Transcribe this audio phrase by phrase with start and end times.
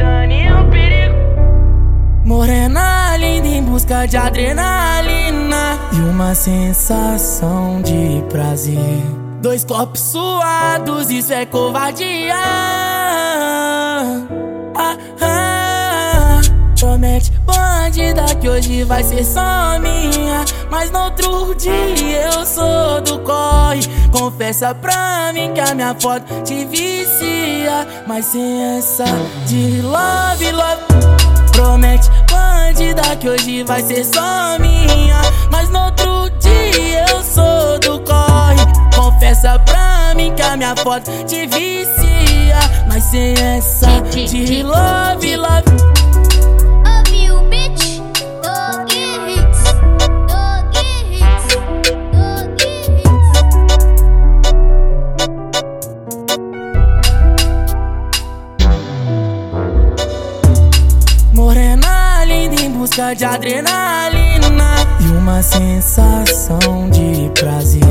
[0.00, 1.14] Dani é um perigo,
[2.24, 9.04] Morena linda em busca de adrenalina e uma sensação de prazer.
[9.42, 12.34] Dois copos suados, isso é covardia.
[14.74, 16.40] Ah, ah.
[16.78, 23.80] Promete bandida que hoje vai ser só minha, mas outro dia eu sou do corre.
[24.12, 27.86] Confessa pra mim que a minha foto te vicia.
[28.06, 29.04] Mas sem essa
[29.46, 30.82] de love, love.
[31.52, 35.20] Promete bandida que hoje vai ser só minha.
[35.50, 38.60] Mas no outro dia eu sou do corre.
[38.94, 42.58] Confessa pra mim que a minha foto te vicia.
[42.88, 45.89] Mas sem essa de love, love.
[62.80, 64.48] Busca de adrenalina
[65.00, 67.82] e uma sensação de prazer.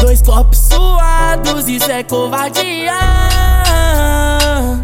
[0.00, 2.92] Dois copos suados, isso é covardia.
[2.92, 4.78] Ah,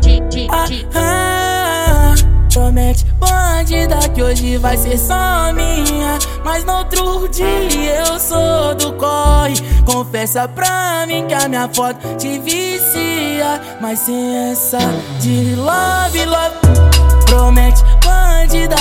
[0.94, 2.14] ah,
[2.52, 6.18] promete bandida que hoje vai ser só minha.
[6.44, 9.54] Mas no outro dia eu sou do corre.
[9.84, 13.60] Confessa pra mim que a minha foto te vicia.
[13.80, 14.78] Mas sem essa
[15.20, 16.65] de love, love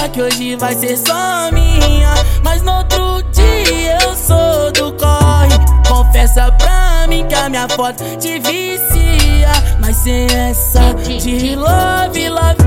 [0.09, 2.13] que hoje vai ser só minha.
[2.43, 5.57] Mas no outro dia eu sou do corre.
[5.87, 9.51] Confessa pra mim que a minha foto te vicia.
[9.79, 12.65] Mas sem essa de love, love.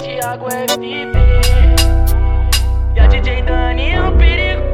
[0.00, 0.86] Thiago é FB
[2.96, 4.71] E a DJ Dani é um perigo